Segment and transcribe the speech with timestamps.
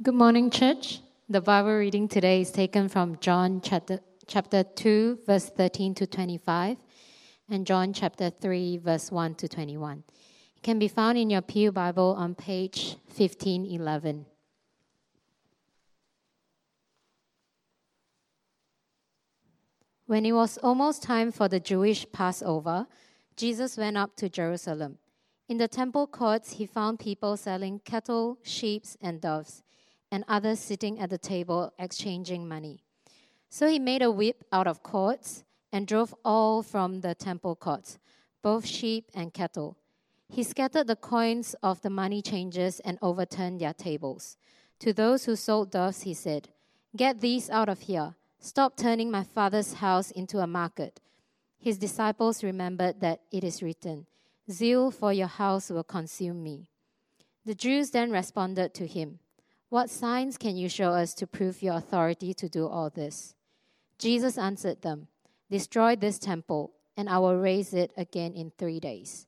[0.00, 1.00] Good morning, church.
[1.28, 6.76] The Bible reading today is taken from John chapter, chapter 2, verse 13 to 25,
[7.50, 10.04] and John chapter 3, verse 1 to 21.
[10.54, 14.26] It can be found in your Pew Bible on page 1511.
[20.06, 22.86] When it was almost time for the Jewish Passover,
[23.34, 24.98] Jesus went up to Jerusalem.
[25.48, 29.64] In the temple courts, he found people selling cattle, sheep, and doves
[30.10, 32.82] and others sitting at the table exchanging money.
[33.50, 37.98] So he made a whip out of cords and drove all from the temple courts,
[38.42, 39.76] both sheep and cattle.
[40.28, 44.36] He scattered the coins of the money changers and overturned their tables.
[44.80, 46.48] To those who sold doves, he said,
[46.96, 48.14] Get these out of here.
[48.38, 51.00] Stop turning my father's house into a market.
[51.58, 54.06] His disciples remembered that it is written,
[54.50, 56.70] Zeal for your house will consume me.
[57.44, 59.18] The Jews then responded to him,
[59.70, 63.34] what signs can you show us to prove your authority to do all this?
[63.98, 65.08] Jesus answered them,
[65.50, 69.26] Destroy this temple, and I will raise it again in three days.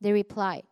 [0.00, 0.64] They replied,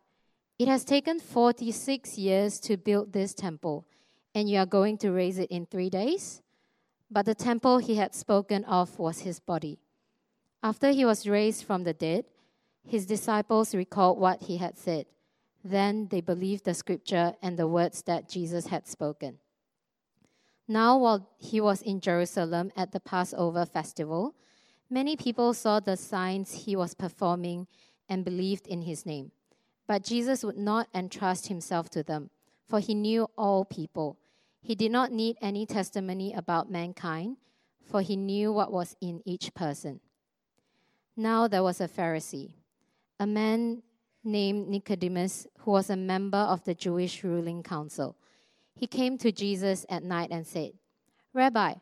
[0.57, 3.85] It has taken 46 years to build this temple,
[4.33, 6.41] and you are going to raise it in three days?
[7.09, 9.79] But the temple he had spoken of was his body.
[10.63, 12.25] After he was raised from the dead,
[12.87, 15.05] his disciples recalled what he had said.
[15.63, 19.37] Then they believed the scripture and the words that Jesus had spoken.
[20.67, 24.35] Now, while he was in Jerusalem at the Passover festival,
[24.89, 27.67] many people saw the signs he was performing
[28.07, 29.31] and believed in his name.
[29.87, 32.29] But Jesus would not entrust himself to them,
[32.67, 34.17] for he knew all people.
[34.61, 37.37] He did not need any testimony about mankind,
[37.83, 39.99] for he knew what was in each person.
[41.17, 42.53] Now there was a Pharisee,
[43.19, 43.83] a man
[44.23, 48.15] named Nicodemus, who was a member of the Jewish ruling council.
[48.75, 50.73] He came to Jesus at night and said,
[51.33, 51.75] Rabbi,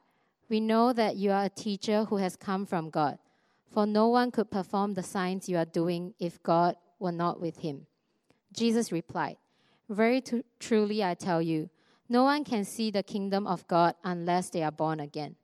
[0.50, 3.20] we know that you are a teacher who has come from God,
[3.72, 7.60] for no one could perform the signs you are doing if God were not with
[7.60, 7.86] him.
[8.52, 9.38] Jesus replied,
[9.90, 11.70] Very t- truly I tell you,
[12.10, 15.36] no one can see the kingdom of God unless they are born again.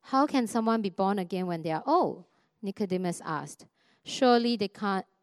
[0.00, 2.24] How can someone be born again when they are old?
[2.62, 3.66] Nicodemus asked.
[4.02, 5.04] Surely they can't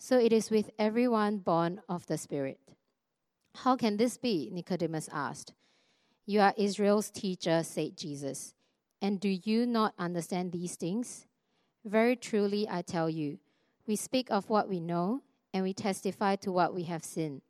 [0.00, 2.60] So it is with everyone born of the Spirit.
[3.56, 4.48] How can this be?
[4.52, 5.52] Nicodemus asked.
[6.24, 8.54] You are Israel's teacher, said Jesus.
[9.02, 11.26] And do you not understand these things?
[11.84, 13.38] Very truly, I tell you,
[13.86, 15.22] we speak of what we know,
[15.52, 17.42] and we testify to what we have seen.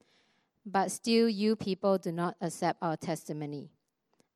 [0.64, 3.70] But still, you people do not accept our testimony.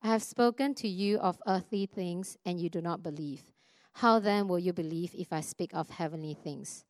[0.02, 3.44] I have spoken to you of earthly things, and you do not believe.
[3.94, 6.84] How then will you believe if I speak of heavenly things?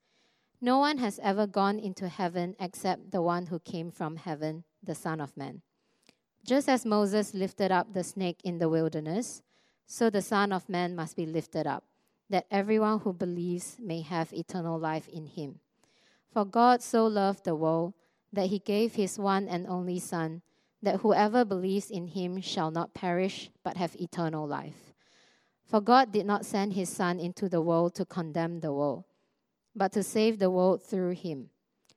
[0.65, 4.95] No one has ever gone into heaven except the one who came from heaven, the
[4.95, 5.63] Son of Man.
[6.47, 9.43] Just as Moses lifted up the snake in the wilderness,
[9.89, 11.83] so the Son of Man must be lifted up,
[12.31, 15.59] that everyone who believes may have eternal life in him.
[16.31, 17.95] For God so loved the world
[18.33, 20.43] that he gave his one and only Son,
[20.81, 24.95] that whoever believes in him shall not perish, but have eternal life.
[25.65, 29.07] For God did not send his Son into the world to condemn the world
[29.75, 31.51] but to save the world through him.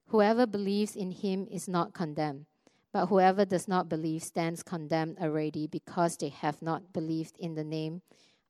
[0.08, 2.46] Whoever believes in him is not condemned,
[2.94, 7.64] but whoever does not believe stands condemned already because they have not believed in the
[7.64, 8.02] name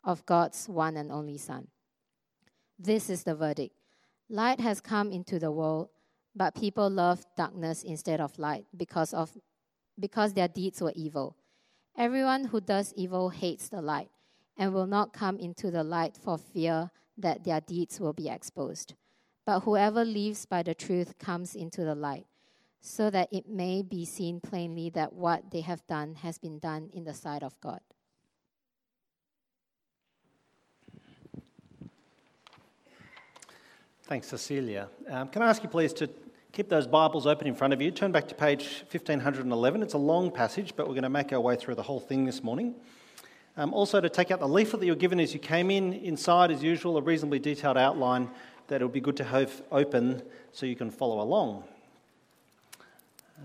[0.04, 1.68] of God's one and only Son.
[2.78, 3.76] This is the verdict
[4.30, 5.90] Light has come into the world,
[6.36, 9.38] but people loved darkness instead of light because, of,
[10.00, 11.36] because their deeds were evil.
[11.98, 14.10] Everyone who does evil hates the light
[14.58, 18.96] and will not come into the light for fear that their deeds will be exposed.
[19.46, 22.26] But whoever lives by the truth comes into the light,
[22.82, 26.90] so that it may be seen plainly that what they have done has been done
[26.94, 27.80] in the sight of God.
[34.08, 34.88] Thanks, Cecilia.
[35.10, 36.08] Um, can I ask you, please, to
[36.52, 37.90] keep those Bibles open in front of you?
[37.90, 39.82] Turn back to page 1511.
[39.82, 42.24] It's a long passage, but we're going to make our way through the whole thing
[42.24, 42.76] this morning.
[43.58, 45.94] Um, also, to take out the leaflet that you were given as you came in,
[45.94, 48.30] inside, as usual, a reasonably detailed outline
[48.68, 50.22] that it would be good to have open
[50.52, 51.64] so you can follow along.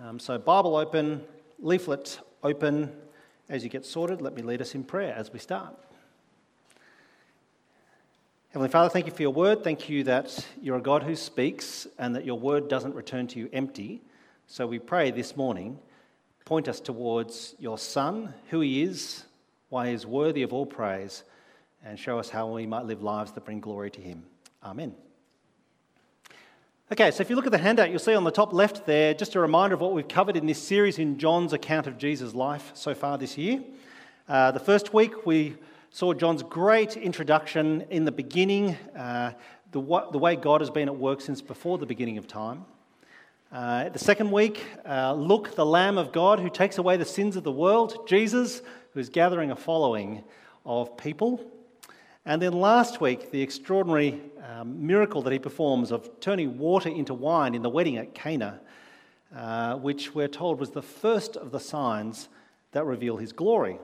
[0.02, 1.22] Um, so, Bible open,
[1.58, 2.92] leaflet open,
[3.48, 5.76] as you get sorted, let me lead us in prayer as we start.
[8.50, 9.62] Heavenly Father, thank you for your word.
[9.62, 13.38] Thank you that you're a God who speaks and that your word doesn't return to
[13.38, 14.02] you empty.
[14.46, 15.78] So we pray this morning,
[16.44, 19.24] point us towards your Son, who he is,
[19.68, 21.22] why he is worthy of all praise,
[21.84, 24.24] and show us how we might live lives that bring glory to him.
[24.64, 24.94] Amen.
[26.92, 29.14] Okay, so if you look at the handout, you'll see on the top left there
[29.14, 32.34] just a reminder of what we've covered in this series in John's account of Jesus'
[32.34, 33.62] life so far this year.
[34.28, 35.54] Uh, the first week we
[35.90, 39.34] saw John's great introduction in the beginning, uh,
[39.70, 42.64] the, the, way God has been at work since before the beginning of time.
[43.52, 47.36] Uh, the second week, uh, look, the Lamb of God who takes away the sins
[47.36, 48.62] of the world, Jesus,
[48.94, 50.24] who is gathering a following
[50.66, 51.40] of people.
[52.26, 57.14] And then last week, the extraordinary um, miracle that he performs of turning water into
[57.14, 58.60] wine in the wedding at Cana,
[59.34, 62.28] uh, which we're told was the first of the signs
[62.72, 63.78] that reveal his glory.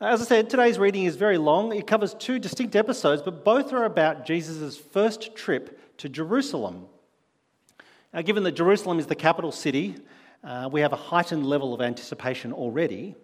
[0.00, 1.74] As I said, today's reading is very long.
[1.74, 6.86] It covers two distinct episodes, but both are about Jesus' first trip to Jerusalem.
[8.12, 9.96] Now, given that Jerusalem is the capital city,
[10.44, 13.14] uh, we have a heightened level of anticipation already.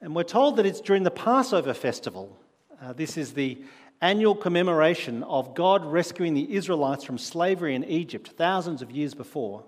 [0.00, 2.38] And we're told that it's during the Passover festival.
[2.82, 3.62] Uh, this is the
[4.00, 9.62] annual commemoration of God rescuing the Israelites from slavery in Egypt thousands of years before.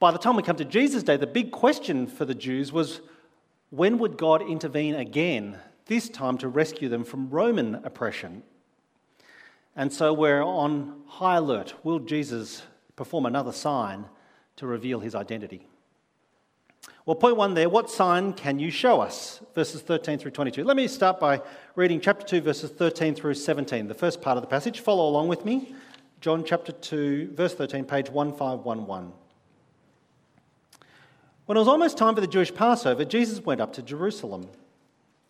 [0.00, 3.00] By the time we come to Jesus' day, the big question for the Jews was
[3.70, 8.42] when would God intervene again, this time to rescue them from Roman oppression?
[9.76, 11.74] And so we're on high alert.
[11.84, 12.62] Will Jesus
[12.96, 14.06] perform another sign
[14.56, 15.68] to reveal his identity?
[17.06, 19.40] Well, point one there what sign can you show us?
[19.54, 20.64] Verses 13 through 22.
[20.64, 21.42] Let me start by
[21.76, 24.80] reading chapter 2, verses 13 through 17, the first part of the passage.
[24.80, 25.74] Follow along with me.
[26.20, 29.12] John chapter 2, verse 13, page 1511.
[31.46, 34.48] When it was almost time for the Jewish Passover, Jesus went up to Jerusalem.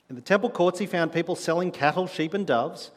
[0.08, 2.92] In the temple courts, he found people selling cattle, sheep, and doves,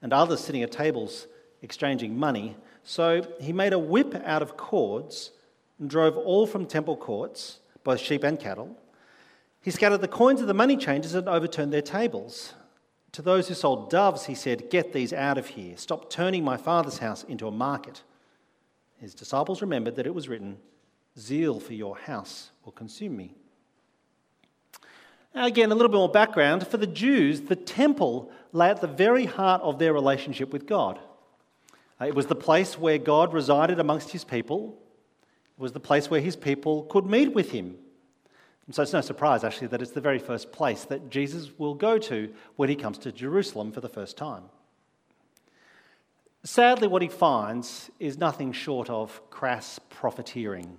[0.00, 1.26] and others sitting at tables
[1.60, 2.56] exchanging money.
[2.82, 5.32] So he made a whip out of cords
[5.78, 8.76] and drove all from temple courts, both sheep and cattle.
[9.60, 12.54] He scattered the coins of the money changers and overturned their tables.
[13.12, 15.76] To those who sold doves, he said, Get these out of here.
[15.76, 18.02] Stop turning my father's house into a market.
[18.98, 20.58] His disciples remembered that it was written,
[21.18, 23.34] Zeal for your house will consume me.
[25.34, 26.66] Now, again, a little bit more background.
[26.66, 30.98] For the Jews, the temple lay at the very heart of their relationship with God.
[32.00, 34.78] Uh, it was the place where God resided amongst his people,
[35.58, 37.76] was the place where his people could meet with him.
[38.66, 41.74] And so it's no surprise, actually, that it's the very first place that Jesus will
[41.74, 44.44] go to when he comes to Jerusalem for the first time.
[46.44, 50.76] Sadly, what he finds is nothing short of crass profiteering.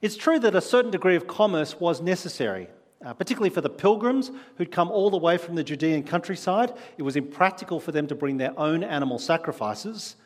[0.00, 2.68] It's true that a certain degree of commerce was necessary,
[3.04, 6.72] uh, particularly for the pilgrims who'd come all the way from the Judean countryside.
[6.98, 10.16] It was impractical for them to bring their own animal sacrifices,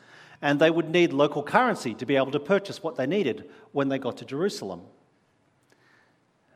[0.41, 3.89] and they would need local currency to be able to purchase what they needed when
[3.89, 4.81] they got to Jerusalem.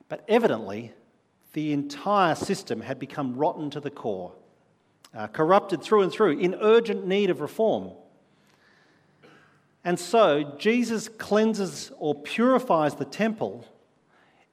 [0.08, 0.94] But evidently,
[1.54, 4.34] the entire system had become rotten to the core,
[5.16, 7.92] uh, corrupted through and through, in urgent need of reform.
[9.84, 13.66] And so Jesus cleanses or purifies the temple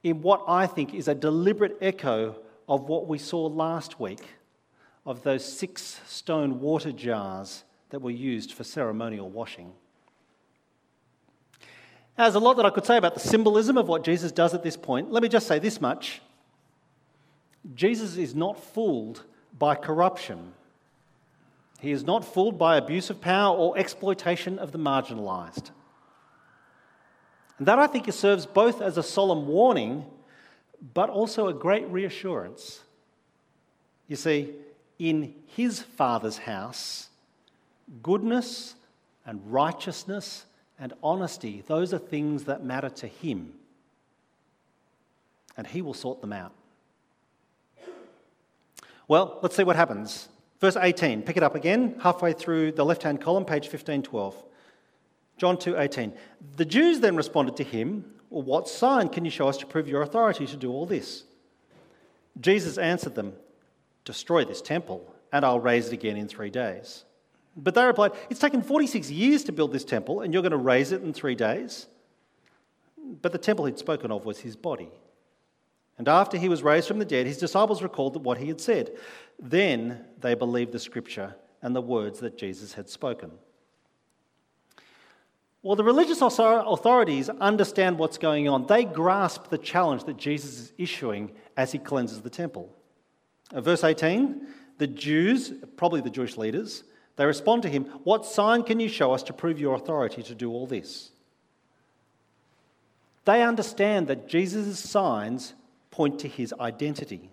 [0.03, 2.35] in what I think is a deliberate echo
[2.67, 4.23] of what we saw last week
[5.05, 9.73] of those six stone water jars that were used for ceremonial washing.
[12.17, 14.53] Now, there's a lot that I could say about the symbolism of what Jesus does
[14.53, 15.11] at this point.
[15.11, 16.21] Let me just say this much
[17.75, 19.23] Jesus is not fooled
[19.57, 20.53] by corruption.
[21.79, 25.71] He is not fooled by abuse of power or exploitation of the marginalised.
[27.57, 30.05] And that I think serves both as a solemn warning,
[30.93, 32.81] but also a great reassurance.
[34.07, 34.53] You see,
[34.97, 37.08] in his Father's house,
[38.01, 38.75] goodness
[39.25, 40.45] and righteousness
[40.79, 43.53] and honesty, those are things that matter to him.
[45.57, 46.53] And he will sort them out.
[49.07, 50.29] Well, let's see what happens
[50.59, 54.43] Verse 18, pick it up again, halfway through the left hand column, page 1512.
[55.37, 56.13] John 2:18.
[56.57, 59.87] The Jews then responded to him, well, "What sign can you show us to prove
[59.87, 61.23] your authority to do all this?"
[62.41, 63.37] Jesus answered them,
[64.03, 67.05] "Destroy this temple, and I'll raise it again in 3 days."
[67.63, 70.57] But they replied, "It's taken 46 years to build this temple, and you're going to
[70.57, 71.87] raise it in 3 days?"
[73.21, 74.91] But the temple he'd spoken of was his body.
[75.97, 78.97] And after he was raised from the dead, his disciples recalled what he had said.
[79.37, 83.31] Then they believed the scripture and the words that Jesus had spoken.
[85.61, 88.67] Well, the religious authorities understand what's going on.
[88.67, 92.73] They grasp the challenge that Jesus is issuing as he cleanses the temple.
[93.53, 94.47] Uh, verse 18
[94.77, 96.85] the Jews, probably the Jewish leaders,
[97.19, 100.33] they respond to him, What sign can you show us to prove your authority to
[100.33, 101.11] do all this?
[103.25, 105.53] They understand that Jesus' signs
[105.91, 107.29] point to his identity.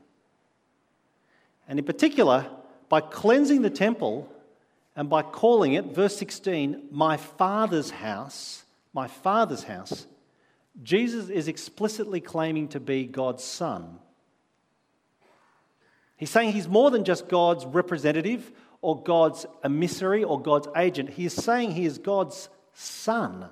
[1.69, 2.51] And in particular,
[2.89, 4.29] by cleansing the temple
[4.97, 10.09] and by calling it, verse 16, my Father's house, my Father's house,
[10.83, 14.01] Jesus is explicitly claiming to be God's Son.
[16.17, 21.11] He's saying he's more than just God's representative or God's emissary or God's agent.
[21.11, 23.49] He is saying he is God's Son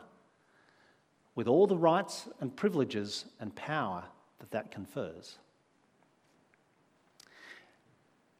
[1.34, 4.04] with all the rights and privileges and power
[4.38, 5.38] that that confers.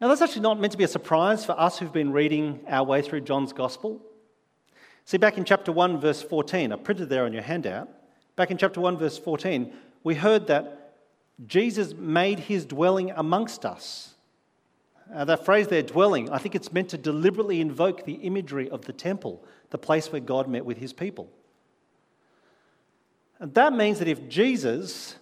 [0.01, 2.85] Now, that's actually not meant to be a surprise for us who've been reading our
[2.85, 4.03] way through John's Gospel.
[5.05, 7.89] See, back in chapter 1, verse 14, I printed there on your handout.
[8.37, 9.73] Back in chapter 1, verse 14,
[10.03, 10.97] we heard that
[11.47, 14.14] Jesus made his dwelling amongst us.
[15.13, 18.85] Uh, that phrase there, dwelling, I think it's meant to deliberately invoke the imagery of
[18.85, 21.31] the temple, the place where God met with his people.
[23.39, 25.17] And that means that if Jesus,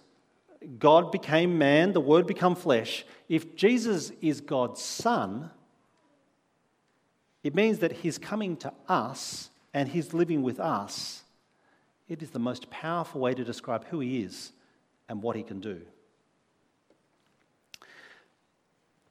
[0.79, 5.51] God became man, the Word became flesh, if Jesus is God's Son,
[7.43, 11.23] it means that He's coming to us and He's living with us.
[12.07, 14.51] It is the most powerful way to describe who He is
[15.09, 15.81] and what He can do.
[17.81, 17.87] Of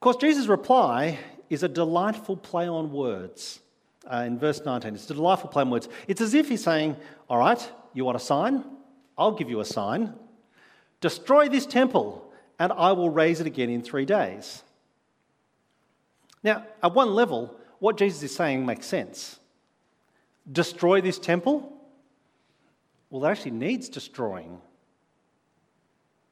[0.02, 1.18] course, Jesus' reply
[1.48, 3.60] is a delightful play on words.
[4.10, 5.88] Uh, in verse 19, it's a delightful play on words.
[6.08, 6.96] It's as if he's saying,
[7.30, 8.64] All right, you want a sign?
[9.16, 10.14] I'll give you a sign.
[11.00, 14.62] Destroy this temple, and I will raise it again in three days.
[16.42, 19.38] Now, at one level, what Jesus is saying makes sense.
[20.50, 21.72] Destroy this temple?
[23.10, 24.60] Well, it actually needs destroying.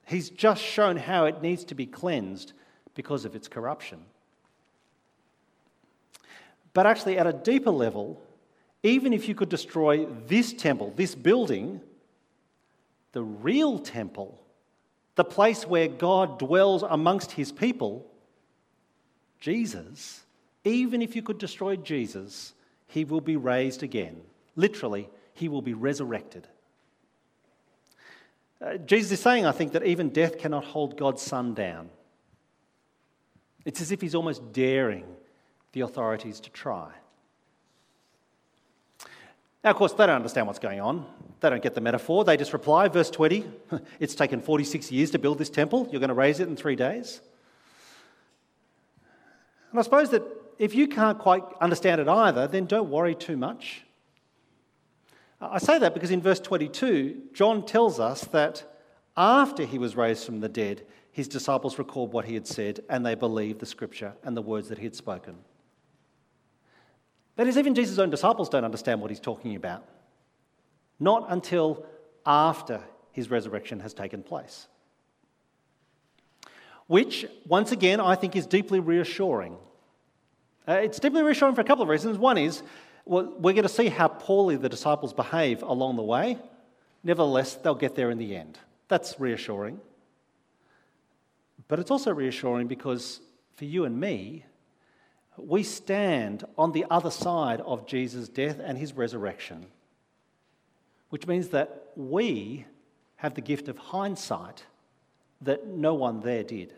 [0.06, 2.52] He's just shown how it needs to be cleansed
[2.94, 4.00] because of its corruption.
[6.72, 8.20] But actually, at a deeper level,
[8.82, 11.80] even if you could destroy this temple, this building,
[13.12, 14.40] the real temple,
[15.16, 18.06] the place where God dwells amongst his people,
[19.40, 20.22] Jesus,
[20.64, 22.52] even if you could destroy Jesus,
[22.86, 24.20] he will be raised again.
[24.56, 26.46] Literally, he will be resurrected.
[28.62, 31.88] Uh, Jesus is saying, I think, that even death cannot hold God's Son down.
[33.64, 35.04] It's as if he's almost daring
[35.72, 36.90] the authorities to try.
[39.62, 41.06] Now, of course, they don't understand what's going on.
[41.40, 42.24] They don't get the metaphor.
[42.24, 43.44] They just reply, verse 20,
[44.00, 45.88] it's taken 46 years to build this temple.
[45.90, 47.20] You're going to raise it in three days.
[49.70, 50.22] And I suppose that
[50.58, 53.82] if you can't quite understand it either, then don't worry too much.
[55.40, 58.64] I say that because in verse 22, John tells us that
[59.16, 63.04] after he was raised from the dead, his disciples recalled what he had said and
[63.04, 65.36] they believed the scripture and the words that he had spoken.
[67.36, 69.84] That is, even Jesus' own disciples don't understand what he's talking about.
[70.98, 71.86] Not until
[72.26, 74.66] after his resurrection has taken place.
[76.86, 79.56] Which, once again, I think is deeply reassuring.
[80.68, 82.18] Uh, it's deeply reassuring for a couple of reasons.
[82.18, 82.62] One is,
[83.04, 86.36] well, we're going to see how poorly the disciples behave along the way.
[87.02, 88.58] Nevertheless, they'll get there in the end.
[88.88, 89.80] That's reassuring.
[91.70, 93.20] But it's also reassuring because
[93.54, 94.44] for you and me,
[95.36, 99.66] we stand on the other side of Jesus' death and his resurrection,
[101.10, 102.66] which means that we
[103.16, 104.64] have the gift of hindsight
[105.42, 106.74] that no one there did.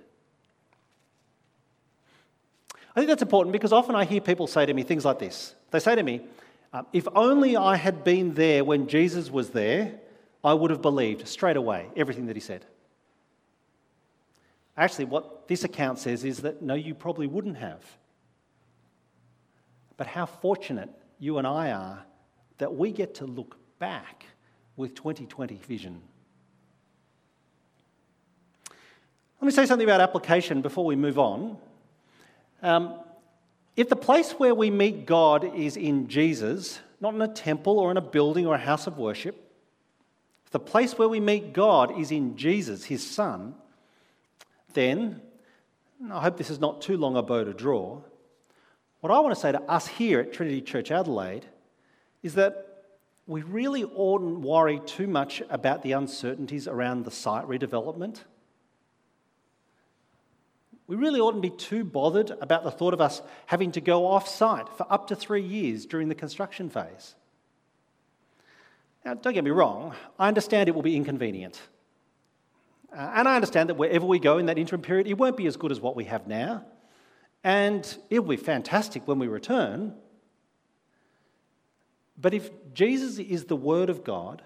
[2.94, 5.54] I think that's important because often I hear people say to me things like this.
[5.70, 6.20] They say to me,
[6.70, 9.94] uh, If only I had been there when Jesus was there,
[10.44, 12.66] I would have believed straight away everything that he said.
[14.76, 17.84] Actually, what this account says is that no, you probably wouldn't have.
[19.96, 22.04] But how fortunate you and I are
[22.58, 24.26] that we get to look back
[24.76, 26.00] with 2020 vision.
[29.40, 31.58] Let me say something about application before we move on.
[32.62, 33.00] Um,
[33.76, 37.90] if the place where we meet God is in Jesus, not in a temple or
[37.90, 39.52] in a building or a house of worship,
[40.44, 43.54] if the place where we meet God is in Jesus, his Son,
[44.74, 45.20] then,
[46.10, 48.00] I hope this is not too long a bow to draw,
[49.00, 51.44] what I want to say to us here at Trinity Church Adelaide
[52.22, 52.84] is that
[53.26, 58.20] we really oughtn't worry too much about the uncertainties around the site redevelopment.
[60.86, 64.28] We really oughtn't be too bothered about the thought of us having to go off
[64.28, 67.14] site for up to three years during the construction phase.
[69.04, 71.60] Now, don't get me wrong, I understand it will be inconvenient.
[72.94, 75.46] Uh, and I understand that wherever we go in that interim period, it won't be
[75.46, 76.64] as good as what we have now.
[77.44, 79.94] And it will be fantastic when we return.
[82.18, 84.42] But if Jesus is the Word of God,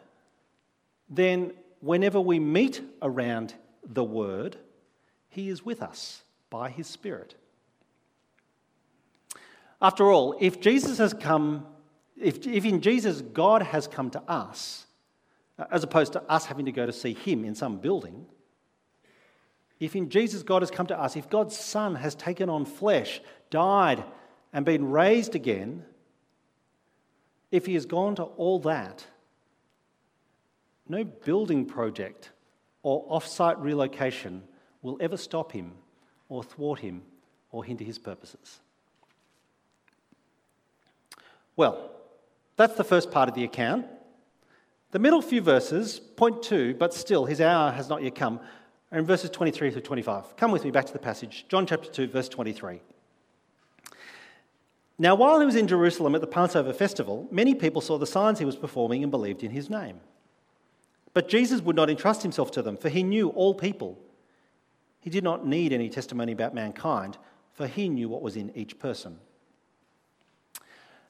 [1.08, 4.56] then whenever we meet around the Word,
[5.28, 7.34] He is with us by His Spirit.
[9.82, 11.66] After all, if Jesus has come,
[12.16, 14.86] if, if in Jesus God has come to us,
[15.70, 18.26] as opposed to us having to go to see Him in some building,
[19.78, 23.20] if in Jesus God has come to us, if God's Son has taken on flesh,
[23.50, 24.04] died,
[24.52, 25.84] and been raised again,
[27.50, 29.06] if He has gone to all that,
[30.88, 32.30] no building project
[32.82, 34.42] or off site relocation
[34.82, 35.72] will ever stop Him
[36.28, 37.02] or thwart Him
[37.50, 38.60] or hinder His purposes.
[41.56, 41.90] Well,
[42.56, 43.86] that's the first part of the account.
[44.92, 48.40] The middle few verses point to, but still, his hour has not yet come,
[48.96, 50.36] are in verses 23 through 25.
[50.38, 52.80] Come with me back to the passage, John chapter 2, verse 23.
[54.98, 58.38] Now, while he was in Jerusalem at the Passover festival, many people saw the signs
[58.38, 60.00] he was performing and believed in his name.
[61.12, 63.98] But Jesus would not entrust himself to them, for he knew all people.
[65.00, 67.18] He did not need any testimony about mankind,
[67.52, 69.18] for he knew what was in each person.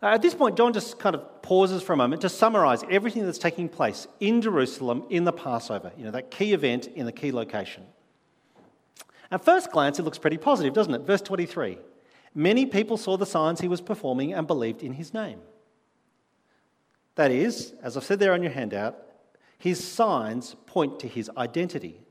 [0.03, 3.25] Uh, at this point, John just kind of pauses for a moment to summarize everything
[3.25, 7.13] that's taking place in Jerusalem in the Passover, you know, that key event in the
[7.13, 7.85] key location.
[9.31, 11.03] At first glance, it looks pretty positive, doesn't it?
[11.03, 11.79] Verse 23
[12.35, 15.41] Many people saw the signs he was performing and believed in his name.
[17.15, 18.99] That is, as I've said there on your handout,
[19.59, 22.03] his signs point to his identity.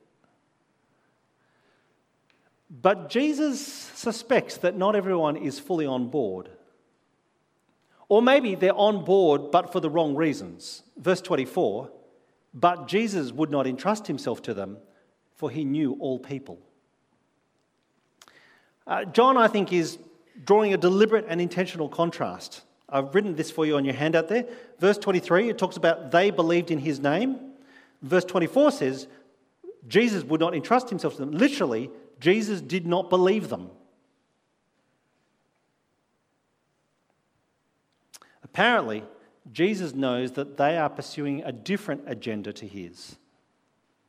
[2.70, 6.50] But Jesus suspects that not everyone is fully on board.
[8.08, 10.84] Or maybe they're on board but for the wrong reasons.
[10.98, 11.90] Verse 24
[12.54, 14.78] But Jesus would not entrust himself to them,
[15.36, 16.60] for he knew all people.
[18.88, 19.98] Uh, John, I think, is
[20.44, 22.62] drawing a deliberate and intentional contrast.
[22.88, 24.46] I've written this for you on your handout there.
[24.80, 27.40] Verse 23, it talks about they believed in his name.
[28.04, 29.08] Verse 24 says
[29.88, 31.32] Jesus would not entrust himself to them.
[31.32, 31.90] Literally,
[32.20, 33.72] Jesus did not believe them.
[38.56, 39.04] Apparently,
[39.52, 43.18] Jesus knows that they are pursuing a different agenda to his,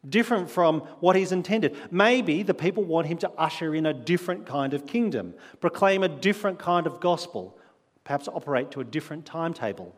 [0.09, 1.77] different from what he's intended.
[1.91, 6.09] Maybe the people want him to usher in a different kind of kingdom, proclaim a
[6.09, 7.59] different kind of gospel,
[8.05, 9.93] perhaps operate to a different timetable.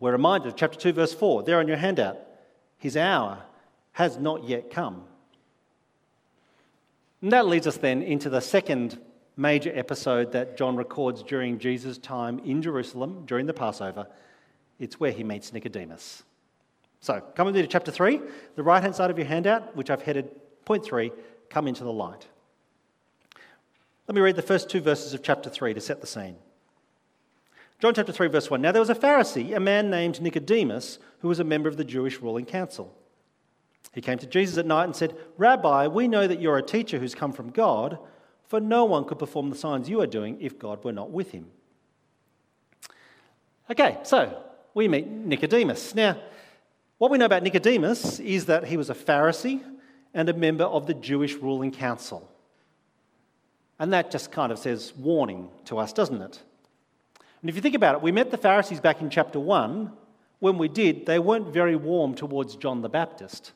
[0.00, 2.16] We're reminded of chapter 2, verse 4, there on your handout.
[2.78, 3.42] His hour
[3.92, 5.04] has not yet come.
[7.20, 8.98] And that leads us then into the second
[9.36, 14.06] major episode that John records during Jesus' time in Jerusalem during the Passover.
[14.78, 16.22] It's where he meets Nicodemus.
[17.00, 18.20] So, come with me to chapter 3,
[18.56, 20.30] the right hand side of your handout, which I've headed
[20.64, 21.12] point 3,
[21.50, 22.26] come into the light.
[24.08, 26.36] Let me read the first two verses of chapter 3 to set the scene.
[27.78, 28.62] John chapter 3, verse 1.
[28.62, 31.84] Now there was a Pharisee, a man named Nicodemus, who was a member of the
[31.84, 32.94] Jewish ruling council.
[33.92, 36.98] He came to Jesus at night and said, Rabbi, we know that you're a teacher
[36.98, 37.98] who's come from God
[38.48, 41.32] for no one could perform the signs you are doing if God were not with
[41.32, 41.46] him.
[43.70, 44.42] Okay, so
[44.74, 45.94] we meet Nicodemus.
[45.94, 46.16] Now,
[46.98, 49.62] what we know about Nicodemus is that he was a Pharisee
[50.14, 52.30] and a member of the Jewish ruling council.
[53.78, 56.40] And that just kind of says warning to us, doesn't it?
[57.42, 59.92] And if you think about it, we met the Pharisees back in chapter 1.
[60.38, 63.52] When we did, they weren't very warm towards John the Baptist.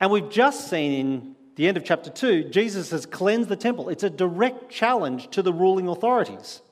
[0.00, 3.90] And we've just seen in the end of chapter 2, Jesus has cleansed the temple.
[3.90, 6.62] It's a direct challenge to the ruling authorities.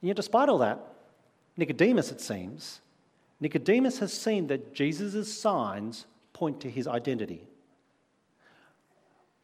[0.00, 0.78] And yet, despite all that,
[1.56, 2.80] Nicodemus, it seems,
[3.40, 7.48] Nicodemus has seen that Jesus' signs point to his identity.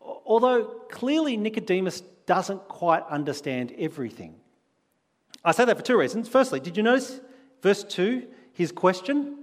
[0.01, 4.37] Although clearly Nicodemus doesn't quite understand everything.
[5.45, 6.29] I say that for two reasons.
[6.29, 7.19] Firstly, did you notice
[7.63, 9.39] verse 2, his question?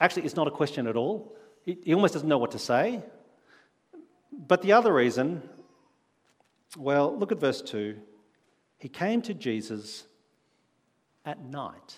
[0.00, 1.32] Actually, it's not a question at all.
[1.64, 3.04] He almost doesn't know what to say.
[4.46, 5.42] But the other reason,
[6.76, 7.96] well, look at verse 2.
[8.78, 10.04] He came to Jesus
[11.26, 11.96] at night.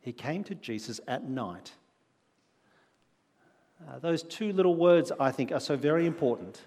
[0.00, 1.72] He came to Jesus at night.
[3.88, 6.60] Uh, those two little words, I think, are so very important.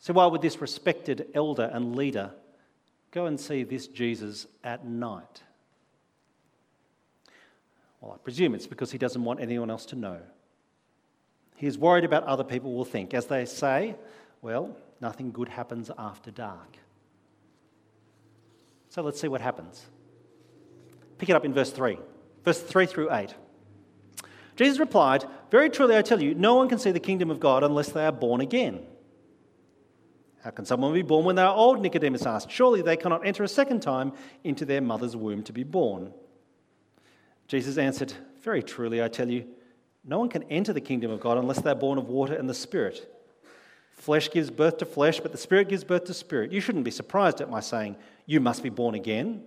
[0.00, 2.32] So, why would this respected elder and leader
[3.10, 5.42] go and see this Jesus at night?
[8.00, 10.20] Well, I presume it's because he doesn't want anyone else to know.
[11.64, 13.14] He's worried about other people will think.
[13.14, 13.94] As they say,
[14.42, 16.76] well, nothing good happens after dark.
[18.90, 19.82] So let's see what happens.
[21.16, 21.98] pick it up in verse 3,
[22.44, 23.34] verse 3 through 8.
[24.56, 27.64] Jesus replied, Very truly I tell you, no one can see the kingdom of God
[27.64, 28.84] unless they are born again.
[30.42, 31.80] How can someone be born when they are old?
[31.80, 32.50] Nicodemus asked.
[32.50, 34.12] Surely they cannot enter a second time
[34.44, 36.12] into their mother's womb to be born.
[37.48, 39.46] Jesus answered, Very truly I tell you,
[40.04, 42.48] no one can enter the kingdom of God unless they are born of water and
[42.48, 43.10] the Spirit.
[43.92, 46.52] Flesh gives birth to flesh, but the Spirit gives birth to spirit.
[46.52, 49.44] You shouldn't be surprised at my saying, You must be born again.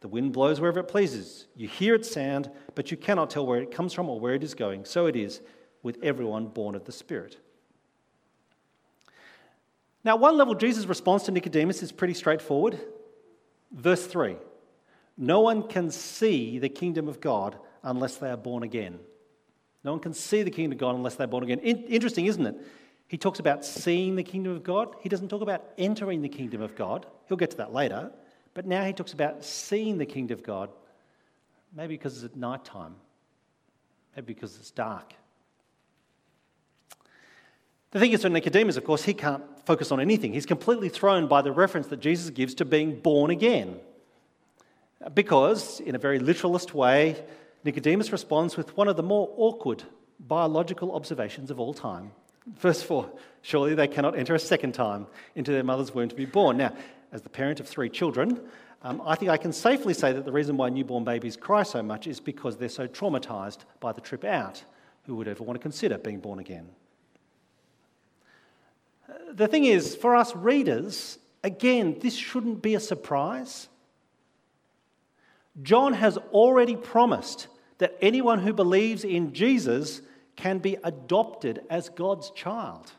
[0.00, 1.46] The wind blows wherever it pleases.
[1.56, 4.42] You hear its sound, but you cannot tell where it comes from or where it
[4.42, 4.84] is going.
[4.84, 5.40] So it is
[5.82, 7.38] with everyone born of the Spirit.
[10.04, 12.78] Now, one level, Jesus' response to Nicodemus is pretty straightforward.
[13.70, 14.36] Verse 3
[15.16, 18.98] No one can see the kingdom of God unless they are born again.
[19.84, 21.58] No one can see the kingdom of God unless they're born again.
[21.58, 22.56] In- interesting, isn't it?
[23.08, 24.96] He talks about seeing the kingdom of God.
[25.00, 27.06] He doesn't talk about entering the kingdom of God.
[27.28, 28.10] He'll get to that later.
[28.54, 30.70] But now he talks about seeing the kingdom of God,
[31.74, 32.94] maybe because it's at night time,
[34.14, 35.14] maybe because it's dark.
[37.90, 40.32] The thing is, for Nicodemus, of course, he can't focus on anything.
[40.32, 43.78] He's completely thrown by the reference that Jesus gives to being born again.
[45.12, 47.22] Because, in a very literalist way,
[47.64, 49.84] Nicodemus responds with one of the more awkward
[50.18, 52.12] biological observations of all time.
[52.46, 53.10] Verse 4
[53.42, 56.56] Surely they cannot enter a second time into their mother's womb to be born.
[56.56, 56.74] Now,
[57.12, 58.40] as the parent of three children,
[58.82, 61.82] um, I think I can safely say that the reason why newborn babies cry so
[61.82, 64.64] much is because they're so traumatized by the trip out.
[65.04, 66.68] Who would ever want to consider being born again?
[69.32, 73.68] The thing is, for us readers, again, this shouldn't be a surprise.
[75.60, 77.48] John has already promised
[77.82, 80.02] that anyone who believes in Jesus
[80.36, 82.92] can be adopted as God's child.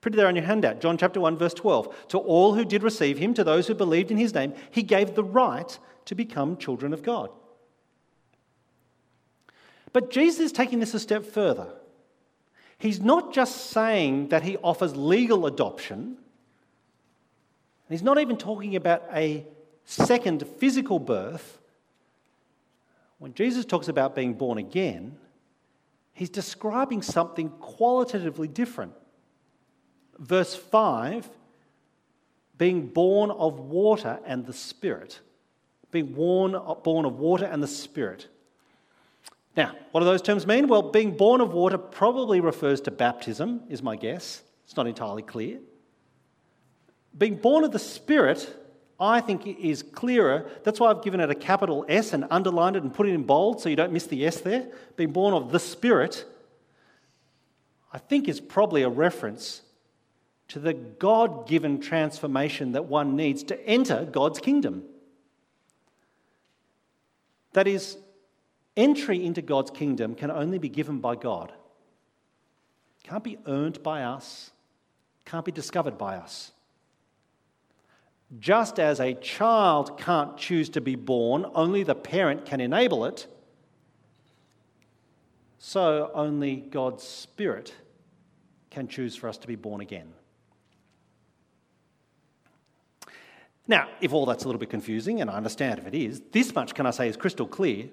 [0.00, 2.08] Put it there on your handout, John chapter 1, verse 12.
[2.08, 5.14] To all who did receive him, to those who believed in his name, he gave
[5.14, 7.30] the right to become children of God.
[9.92, 11.68] But Jesus is taking this a step further.
[12.78, 16.18] He's not just saying that he offers legal adoption,
[17.88, 19.46] he's not even talking about a
[19.84, 21.60] second physical birth.
[23.18, 25.16] When Jesus talks about being born again,
[26.12, 28.92] he's describing something qualitatively different.
[30.18, 31.28] Verse 5
[32.58, 35.20] being born of water and the Spirit.
[35.90, 38.28] Being born, born of water and the Spirit.
[39.56, 40.68] Now, what do those terms mean?
[40.68, 44.42] Well, being born of water probably refers to baptism, is my guess.
[44.64, 45.58] It's not entirely clear.
[47.16, 48.54] Being born of the Spirit,
[48.98, 50.50] I think, is clearer.
[50.64, 53.24] That's why I've given it a capital S and underlined it and put it in
[53.24, 54.68] bold so you don't miss the S there.
[54.96, 56.24] Being born of the Spirit,
[57.92, 59.62] I think, is probably a reference
[60.48, 64.84] to the God given transformation that one needs to enter God's kingdom.
[67.52, 67.98] That is,
[68.76, 71.52] Entry into God's kingdom can only be given by God.
[73.04, 74.50] Can't be earned by us,
[75.24, 76.52] can't be discovered by us.
[78.38, 83.26] Just as a child can't choose to be born, only the parent can enable it,
[85.58, 87.74] so only God's Spirit
[88.70, 90.12] can choose for us to be born again.
[93.68, 96.54] Now, if all that's a little bit confusing, and I understand if it is, this
[96.54, 97.88] much can I say is crystal clear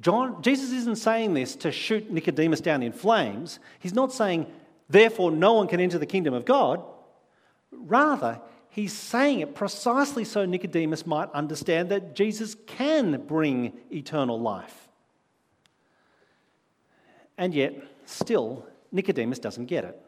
[0.00, 3.60] John, Jesus isn't saying this to shoot Nicodemus down in flames.
[3.78, 4.46] He's not saying,
[4.88, 6.82] therefore, no one can enter the kingdom of God.
[7.70, 8.40] Rather,
[8.72, 14.88] he's saying it precisely so Nicodemus might understand that Jesus can bring eternal life.
[17.38, 17.74] And yet,
[18.06, 20.00] still, Nicodemus doesn't get it.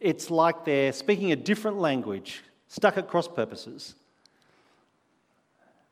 [0.00, 3.94] It's like they're speaking a different language, stuck at cross purposes.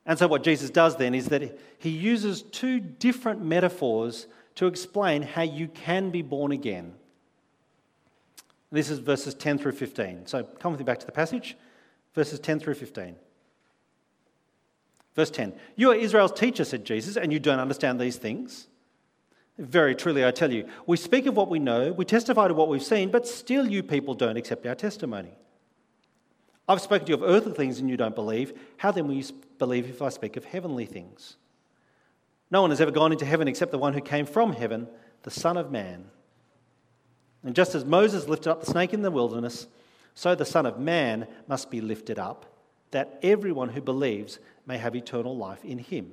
[0.05, 5.23] And so, what Jesus does then is that he uses two different metaphors to explain
[5.23, 6.95] how you can be born again.
[8.71, 10.27] This is verses 10 through 15.
[10.27, 11.57] So, come with me back to the passage,
[12.15, 13.17] verses 10 through 15.
[15.15, 18.69] Verse 10 You are Israel's teacher, said Jesus, and you don't understand these things.
[19.59, 22.69] Very truly, I tell you, we speak of what we know, we testify to what
[22.69, 25.33] we've seen, but still you people don't accept our testimony.
[26.69, 28.53] I've spoken to you of earthly things and you don't believe.
[28.77, 29.25] How then will you
[29.59, 31.37] believe if I speak of heavenly things?
[32.51, 34.89] No one has ever gone into heaven except the one who came from heaven,
[35.23, 36.11] the Son of Man.
[37.47, 39.69] And just as Moses lifted up the snake in the wilderness,
[40.17, 42.45] so the Son of Man must be lifted up,
[42.91, 46.11] that everyone who believes may have eternal life in him.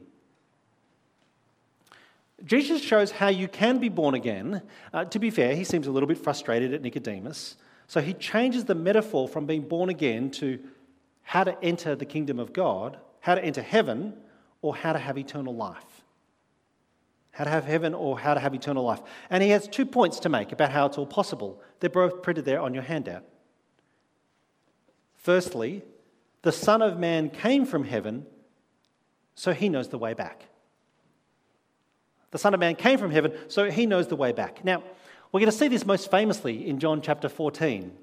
[2.45, 4.61] Jesus shows how you can be born again.
[4.93, 7.57] Uh, to be fair, he seems a little bit frustrated at Nicodemus.
[7.87, 10.59] So he changes the metaphor from being born again to
[11.23, 14.13] how to enter the kingdom of God, how to enter heaven,
[14.61, 15.92] or how to have eternal life.
[17.33, 19.01] How to have heaven or how to have eternal life.
[19.29, 21.61] And he has two points to make about how it's all possible.
[21.79, 23.23] They're both printed there on your handout.
[25.15, 25.83] Firstly,
[26.43, 28.25] the Son of Man came from heaven,
[29.35, 30.45] so he knows the way back.
[32.31, 34.63] The Son of Man came from heaven, so he knows the way back.
[34.63, 34.83] Now,
[35.31, 37.95] we're going to see this most famously in John chapter 14.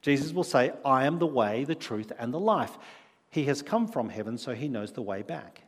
[0.00, 2.76] Jesus will say, I am the way, the truth, and the life.
[3.30, 5.63] He has come from heaven, so he knows the way back.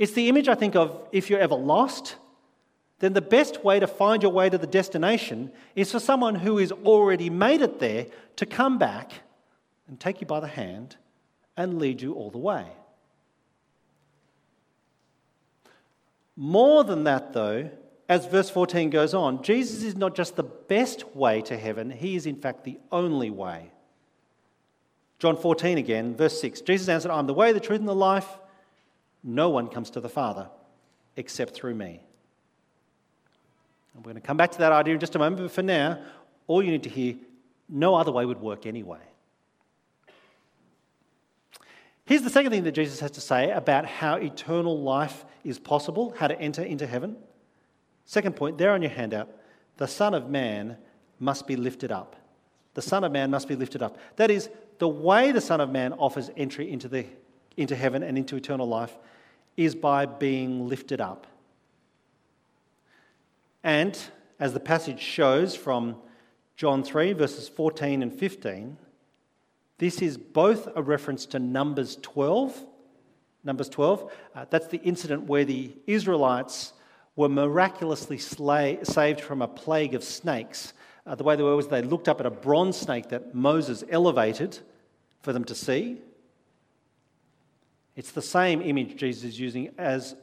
[0.00, 2.16] It's the image I think of if you're ever lost,
[3.00, 6.56] then the best way to find your way to the destination is for someone who
[6.56, 9.12] has already made it there to come back
[9.86, 10.96] and take you by the hand
[11.54, 12.64] and lead you all the way.
[16.34, 17.68] More than that, though,
[18.08, 22.16] as verse 14 goes on, Jesus is not just the best way to heaven, he
[22.16, 23.70] is in fact the only way.
[25.18, 28.39] John 14 again, verse 6 Jesus answered, I'm the way, the truth, and the life.
[29.22, 30.48] No one comes to the Father
[31.16, 32.02] except through me.
[33.94, 35.62] And we're going to come back to that idea in just a moment, but for
[35.62, 36.02] now,
[36.46, 37.16] all you need to hear
[37.68, 39.00] no other way would work anyway.
[42.04, 46.14] Here's the second thing that Jesus has to say about how eternal life is possible,
[46.18, 47.16] how to enter into heaven.
[48.04, 49.28] Second point, there on your handout
[49.76, 50.76] the Son of Man
[51.20, 52.16] must be lifted up.
[52.74, 53.96] The Son of Man must be lifted up.
[54.16, 57.06] That is, the way the Son of Man offers entry into, the,
[57.60, 58.96] into heaven and into eternal life
[59.56, 61.26] is by being lifted up.
[63.62, 63.98] And
[64.38, 65.96] as the passage shows from
[66.56, 68.78] John 3, verses 14 and 15,
[69.76, 72.64] this is both a reference to Numbers 12.
[73.44, 76.72] Numbers 12, uh, that's the incident where the Israelites
[77.16, 80.72] were miraculously slay, saved from a plague of snakes.
[81.06, 83.84] Uh, the way they were was they looked up at a bronze snake that Moses
[83.90, 84.58] elevated
[85.22, 85.98] for them to see.
[88.00, 90.16] It's the same image Jesus is using as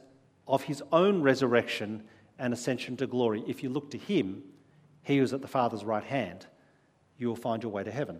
[0.48, 2.02] of his own resurrection
[2.36, 3.44] and ascension to glory.
[3.46, 4.42] If you look to him,
[5.04, 6.48] he who's at the Father's right hand,
[7.18, 8.18] you will find your way to heaven.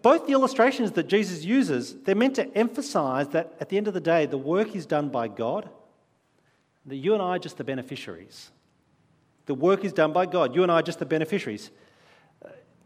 [0.00, 3.92] Both the illustrations that Jesus uses, they're meant to emphasize that at the end of
[3.92, 5.68] the day, the work is done by God,
[6.86, 8.50] that you and I are just the beneficiaries.
[9.44, 10.54] The work is done by God.
[10.54, 11.70] You and I are just the beneficiaries.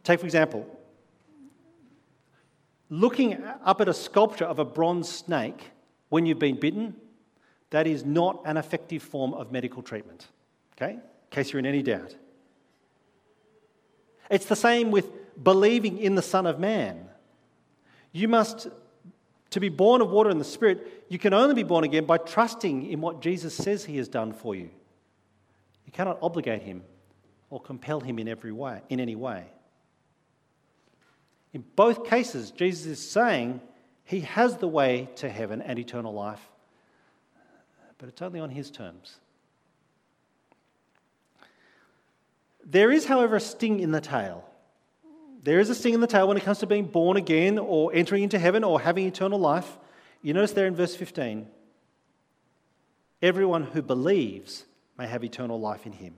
[0.03, 0.67] Take, for example,
[2.91, 5.71] looking up at a sculpture of a bronze snake
[6.09, 6.97] when you've been bitten,
[7.71, 10.27] that is not an effective form of medical treatment.
[10.77, 10.93] Okay?
[10.93, 12.15] In case you're in any doubt.
[14.31, 15.11] It's the same with
[15.43, 17.09] believing in the Son of Man.
[18.13, 18.69] You must,
[19.51, 22.19] to be born of water and the Spirit, you can only be born again by
[22.19, 24.71] trusting in what Jesus says he has done for you.
[25.85, 26.83] You cannot obligate him
[27.51, 29.47] or compel him in every way, in any way.
[31.53, 33.61] In both cases, Jesus is saying
[34.05, 36.41] he has the way to heaven and eternal life,
[37.99, 39.17] but it's only on his terms.
[42.65, 44.45] There is, however, a sting in the tail.
[45.43, 47.91] There is a sting in the tail when it comes to being born again or
[47.95, 49.79] entering into heaven or having eternal life.
[50.21, 51.47] You notice there in verse 15
[53.23, 54.65] everyone who believes
[54.97, 56.15] may have eternal life in him.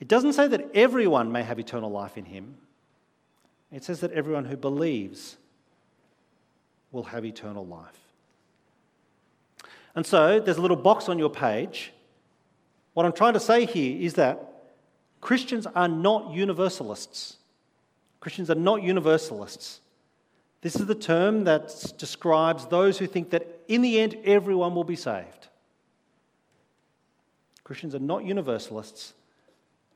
[0.00, 2.56] It doesn't say that everyone may have eternal life in him.
[3.72, 5.36] It says that everyone who believes
[6.92, 7.98] will have eternal life.
[9.94, 11.92] And so there's a little box on your page.
[12.94, 14.46] What I'm trying to say here is that
[15.20, 17.36] Christians are not universalists.
[18.20, 19.80] Christians are not universalists.
[20.62, 24.84] This is the term that describes those who think that in the end everyone will
[24.84, 25.48] be saved.
[27.64, 29.14] Christians are not universalists.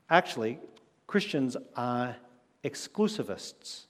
[0.09, 0.59] Actually,
[1.07, 2.15] Christians are
[2.65, 3.83] exclusivists.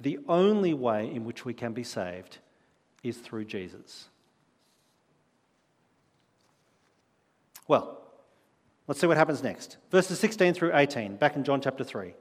[0.00, 2.38] The only way in which we can be saved
[3.02, 4.08] is through Jesus.
[7.68, 8.00] Well,
[8.86, 9.76] let's see what happens next.
[9.90, 12.14] Verses 16 through 18, back in John chapter 3.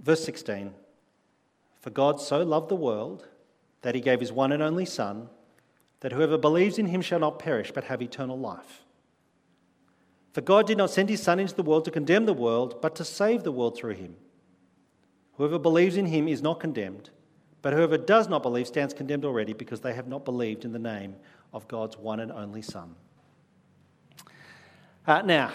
[0.00, 0.72] Verse 16
[1.80, 3.28] For God so loved the world
[3.82, 5.28] that he gave his one and only Son,
[6.00, 8.81] that whoever believes in him shall not perish but have eternal life.
[10.32, 12.94] For God did not send his Son into the world to condemn the world, but
[12.96, 14.16] to save the world through him.
[15.34, 17.10] Whoever believes in him is not condemned,
[17.60, 20.78] but whoever does not believe stands condemned already because they have not believed in the
[20.78, 21.16] name
[21.52, 22.94] of God's one and only Son.
[25.06, 25.52] Uh, now,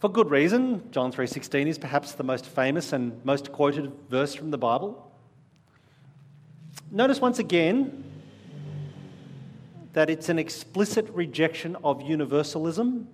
[0.00, 4.50] for good reason, John 3:16 is perhaps the most famous and most quoted verse from
[4.50, 5.12] the Bible.
[6.90, 8.04] Notice once again
[9.92, 13.08] that it's an explicit rejection of universalism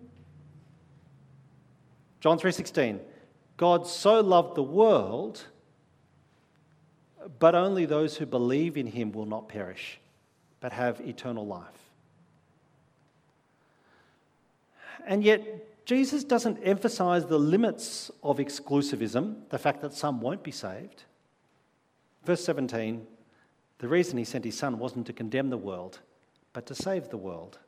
[2.21, 3.01] John 3:16
[3.57, 5.47] God so loved the world
[7.39, 9.99] but only those who believe in him will not perish,
[10.61, 11.65] but have eternal life.
[15.07, 20.51] And yet, Jesus doesn't emphasize the limits of exclusivism, the fact that some won't be
[20.51, 21.05] saved.
[22.25, 23.07] Verse 17
[23.79, 26.01] the reason he sent his son wasn't to condemn the world,
[26.55, 27.59] but to save the world.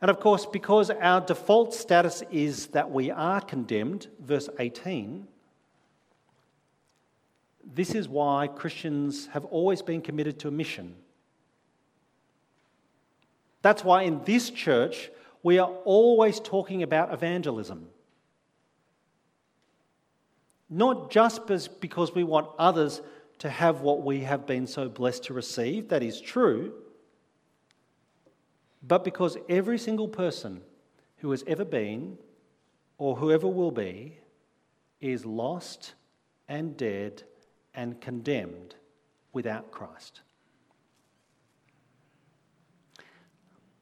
[0.00, 5.26] And of course, because our default status is that we are condemned, verse 18,
[7.74, 10.94] this is why Christians have always been committed to a mission.
[13.62, 15.10] That's why in this church,
[15.42, 17.88] we are always talking about evangelism.
[20.68, 21.46] Not just
[21.80, 23.00] because we want others
[23.38, 26.74] to have what we have been so blessed to receive, that is true,
[28.86, 30.60] but because every single person
[31.18, 32.18] who has ever been
[32.98, 34.18] or whoever will be
[35.00, 35.94] is lost
[36.48, 37.22] and dead
[37.74, 38.74] and condemned
[39.32, 40.20] without Christ.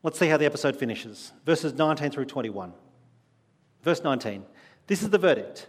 [0.02, 1.32] Let's see how the episode finishes.
[1.46, 2.72] Verses 19 through 21.
[3.82, 4.44] Verse 19
[4.86, 5.68] This is the verdict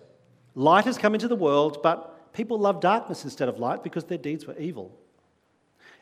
[0.55, 4.17] Light has come into the world, but people love darkness instead of light because their
[4.17, 4.97] deeds were evil.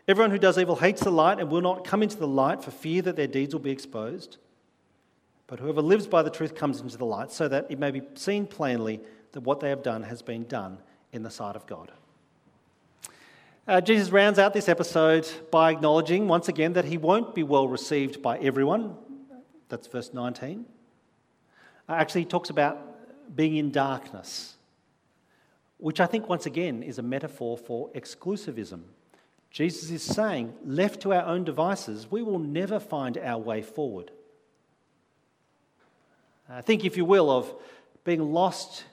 [0.07, 2.71] Everyone who does evil hates the light and will not come into the light for
[2.71, 4.37] fear that their deeds will be exposed.
[5.47, 8.01] But whoever lives by the truth comes into the light so that it may be
[8.15, 8.99] seen plainly
[9.31, 10.79] that what they have done has been done
[11.11, 11.91] in the sight of God.
[13.65, 17.67] Uh, Jesus rounds out this episode by acknowledging once again that he won't be well
[17.67, 18.97] received by everyone.
[19.69, 20.65] That's verse 19.
[21.87, 22.77] Uh, actually, he talks about
[23.35, 24.55] being in darkness,
[25.77, 28.81] which I think once again is a metaphor for exclusivism.
[29.53, 34.09] Jesus is saying, left to our own devices, we will never find our way forward.
[36.49, 37.53] Uh, think, if you will, of
[38.03, 38.83] being lost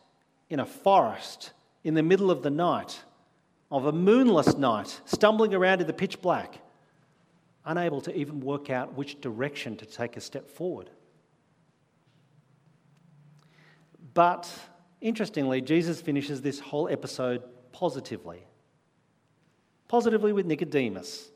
[0.51, 3.03] in a forest in the middle of the night,
[3.71, 6.61] of a moonless night, stumbling around in the pitch black,
[7.65, 10.91] unable to even work out which direction to take a step forward.
[14.13, 14.53] But
[15.01, 18.45] interestingly, Jesus finishes this whole episode positively
[19.91, 21.31] positively with Nicodemus.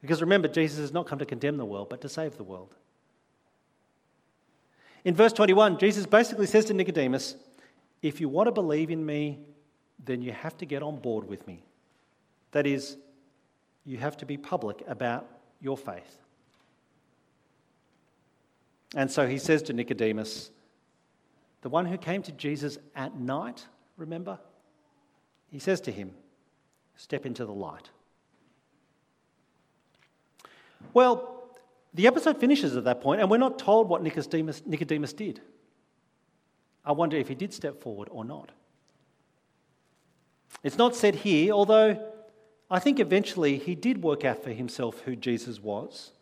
[0.00, 2.74] Because remember, Jesus has not come to condemn the world, but to save the world.
[5.04, 7.36] In verse 21, Jesus basically says to Nicodemus,
[8.02, 9.38] If you want to believe in me,
[10.04, 11.62] then you have to get on board with me.
[12.50, 12.96] That is,
[13.84, 15.28] you have to be public about
[15.60, 16.18] your faith.
[18.96, 20.50] And so he says to Nicodemus,
[21.62, 23.64] the one who came to Jesus at night,
[23.96, 24.40] remember?
[25.52, 26.14] He says to him,
[27.00, 27.88] step into the light.
[30.92, 31.48] Well,
[31.94, 35.40] the episode finishes at that point, and we're not told what Nicodemus, Nicodemus did.
[36.84, 38.50] I wonder if he did step forward or not.
[40.62, 41.98] It's not said here, although
[42.70, 46.12] I think eventually he did work out for himself who Jesus was.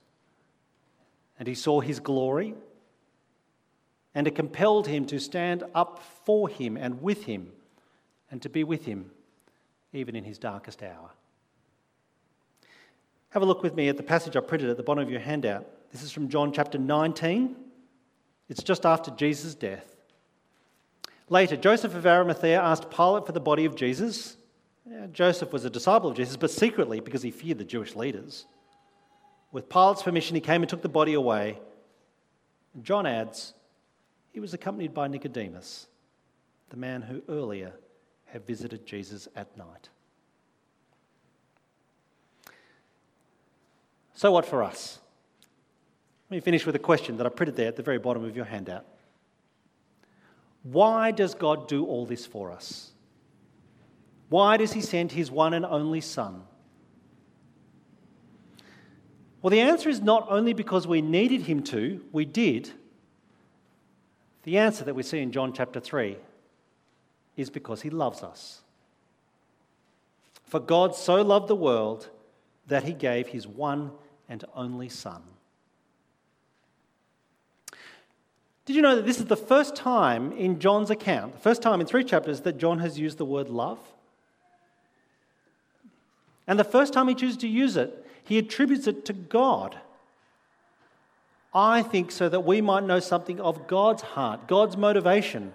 [1.40, 2.54] And he saw his glory,
[4.14, 7.50] and it compelled him to stand up for him and with him,
[8.30, 9.10] and to be with him
[9.92, 11.10] even in his darkest hour.
[13.30, 15.20] Have a look with me at the passage I printed at the bottom of your
[15.20, 15.66] handout.
[15.92, 17.56] This is from John chapter 19.
[18.48, 19.96] It's just after Jesus' death.
[21.28, 24.36] Later, Joseph of Arimathea asked Pilate for the body of Jesus.
[25.12, 28.46] Joseph was a disciple of Jesus, but secretly because he feared the Jewish leaders.
[29.52, 31.58] With Pilate's permission, he came and took the body away.
[32.82, 33.52] John adds,
[34.32, 35.86] he was accompanied by Nicodemus,
[36.70, 37.72] the man who earlier
[38.32, 39.88] have visited Jesus at night.
[44.14, 44.98] So, what for us?
[46.30, 48.36] Let me finish with a question that I printed there at the very bottom of
[48.36, 48.84] your handout.
[50.62, 52.90] Why does God do all this for us?
[54.28, 56.42] Why does He send His one and only Son?
[59.40, 62.70] Well, the answer is not only because we needed Him to, we did.
[64.42, 66.16] The answer that we see in John chapter 3
[67.38, 68.60] is because he loves us.
[70.44, 72.08] For God so loved the world
[72.66, 73.92] that he gave his one
[74.28, 75.22] and only Son.
[78.66, 81.80] Did you know that this is the first time in John's account, the first time
[81.80, 83.78] in three chapters, that John has used the word love?
[86.46, 89.78] And the first time he chooses to use it, he attributes it to God.
[91.54, 95.52] I think so that we might know something of God's heart, God's motivation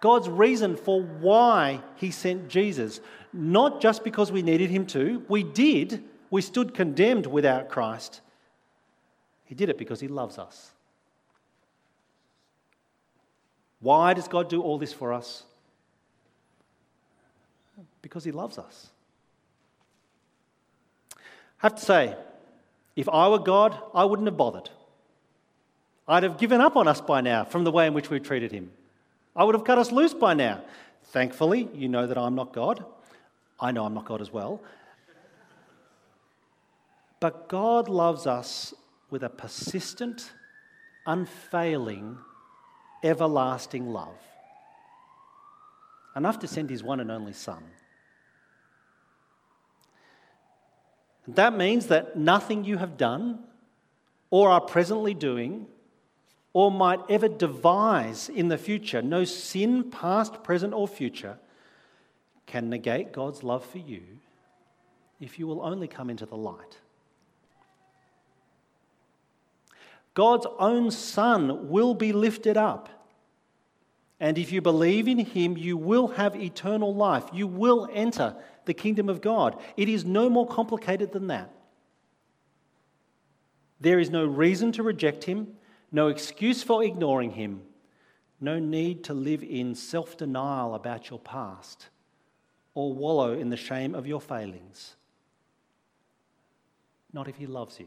[0.00, 3.00] God's reason for why he sent Jesus.
[3.32, 8.20] Not just because we needed him to, we did, we stood condemned without Christ.
[9.44, 10.72] He did it because he loves us.
[13.80, 15.44] Why does God do all this for us?
[18.02, 18.88] Because he loves us.
[21.14, 21.18] I
[21.58, 22.16] have to say,
[22.96, 24.70] if I were God, I wouldn't have bothered.
[26.08, 28.52] I'd have given up on us by now from the way in which we treated
[28.52, 28.70] him.
[29.36, 30.62] I would have cut us loose by now.
[31.04, 32.84] Thankfully, you know that I'm not God.
[33.60, 34.62] I know I'm not God as well.
[37.20, 38.74] But God loves us
[39.10, 40.32] with a persistent,
[41.06, 42.18] unfailing,
[43.02, 44.18] everlasting love.
[46.14, 47.62] Enough to send his one and only Son.
[51.28, 53.40] That means that nothing you have done
[54.30, 55.66] or are presently doing
[56.56, 61.36] or might ever devise in the future, no sin, past, present, or future,
[62.46, 64.00] can negate God's love for you
[65.20, 66.78] if you will only come into the light.
[70.14, 72.88] God's own Son will be lifted up.
[74.18, 77.24] And if you believe in him, you will have eternal life.
[77.34, 78.34] You will enter
[78.64, 79.60] the kingdom of God.
[79.76, 81.50] It is no more complicated than that.
[83.78, 85.48] There is no reason to reject him,
[85.92, 87.62] no excuse for ignoring him,
[88.40, 91.88] no need to live in self denial about your past
[92.74, 94.96] or wallow in the shame of your failings.
[97.12, 97.86] Not if he loves you.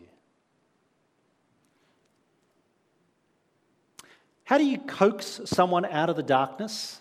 [4.46, 7.00] How do you coax someone out of the darkness?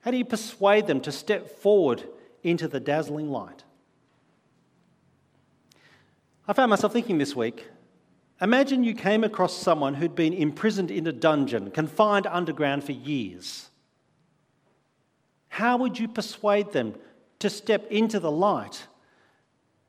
[0.00, 2.02] How do you persuade them to step forward
[2.42, 3.62] into the dazzling light?
[6.48, 7.68] I found myself thinking this week
[8.40, 13.68] imagine you came across someone who'd been imprisoned in a dungeon, confined underground for years.
[15.48, 16.94] How would you persuade them
[17.40, 18.86] to step into the light,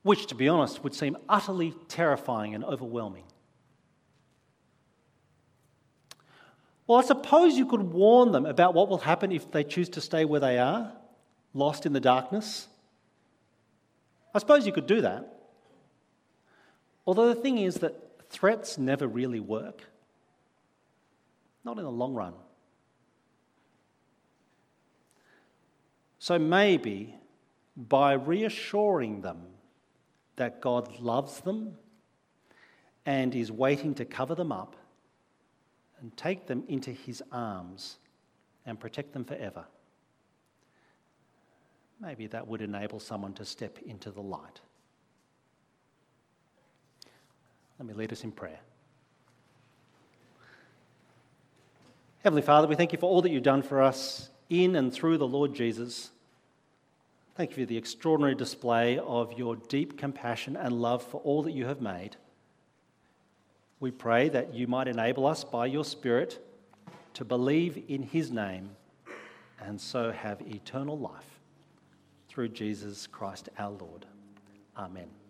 [0.03, 3.23] which, to be honest, would seem utterly terrifying and overwhelming?
[6.87, 10.01] Well, I suppose you could warn them about what will happen if they choose to
[10.01, 10.91] stay where they are,
[11.53, 12.67] lost in the darkness.
[14.33, 15.41] I suppose you could do that.
[17.05, 19.83] Although the thing is that threats never really work,
[21.63, 22.33] not in the long run.
[26.19, 27.15] So maybe
[27.75, 29.41] by reassuring them
[30.35, 31.75] that God loves them
[33.05, 34.75] and is waiting to cover them up,
[35.99, 37.99] and take them into his arms
[38.65, 39.65] and protect them forever.
[41.99, 44.61] Maybe that would enable someone to step into the light.
[47.81, 48.59] Let me lead us in prayer.
[52.23, 55.17] Heavenly Father, we thank you for all that you've done for us in and through
[55.17, 56.11] the Lord Jesus.
[57.33, 61.53] Thank you for the extraordinary display of your deep compassion and love for all that
[61.53, 62.17] you have made.
[63.79, 66.39] We pray that you might enable us by your Spirit
[67.15, 68.69] to believe in his name
[69.59, 71.39] and so have eternal life
[72.29, 74.05] through Jesus Christ our Lord.
[74.77, 75.20] Amen.